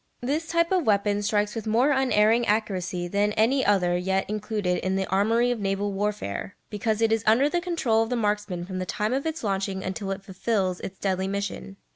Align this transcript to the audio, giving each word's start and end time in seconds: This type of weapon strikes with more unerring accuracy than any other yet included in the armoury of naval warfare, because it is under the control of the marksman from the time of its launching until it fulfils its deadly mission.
This 0.21 0.47
type 0.47 0.71
of 0.71 0.87
weapon 0.87 1.21
strikes 1.21 1.53
with 1.53 1.67
more 1.67 1.91
unerring 1.91 2.43
accuracy 2.47 3.07
than 3.07 3.33
any 3.33 3.63
other 3.63 3.95
yet 3.95 4.27
included 4.27 4.79
in 4.79 4.95
the 4.95 5.05
armoury 5.09 5.51
of 5.51 5.59
naval 5.59 5.93
warfare, 5.93 6.55
because 6.71 7.03
it 7.03 7.11
is 7.11 7.23
under 7.27 7.47
the 7.47 7.61
control 7.61 8.01
of 8.01 8.09
the 8.09 8.15
marksman 8.15 8.65
from 8.65 8.79
the 8.79 8.87
time 8.87 9.13
of 9.13 9.27
its 9.27 9.43
launching 9.43 9.83
until 9.83 10.09
it 10.09 10.23
fulfils 10.23 10.79
its 10.79 10.97
deadly 10.97 11.27
mission. 11.27 11.77